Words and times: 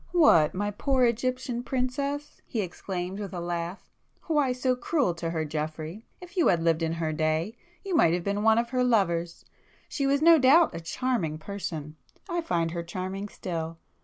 "What, 0.13 0.55
my 0.55 0.71
poor 0.71 1.03
Egyptian 1.05 1.61
princess!" 1.61 2.41
he 2.47 2.61
exclaimed 2.61 3.19
with 3.19 3.35
a 3.35 3.39
laugh—"Why 3.39 4.51
so 4.51 4.75
cruel 4.75 5.13
to 5.13 5.29
her 5.29 5.45
Geoffrey? 5.45 6.07
If 6.19 6.35
you 6.35 6.47
had 6.47 6.63
lived 6.63 6.81
in 6.81 6.93
her 6.93 7.13
day, 7.13 7.55
you 7.85 7.95
might 7.95 8.15
have 8.15 8.23
been 8.23 8.41
one 8.41 8.57
of 8.57 8.71
her 8.71 8.83
lovers! 8.83 9.45
She 9.87 10.07
was 10.07 10.19
no 10.19 10.39
doubt 10.39 10.73
a 10.73 10.79
charming 10.79 11.37
person,—I 11.37 12.41
find 12.41 12.71
her 12.71 12.81
charming 12.81 13.27
still! 13.29 13.77